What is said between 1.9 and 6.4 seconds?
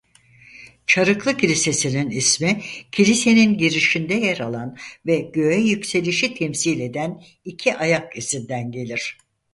ismi kilisenin girişinde yer alan ve Göğe Yükselişi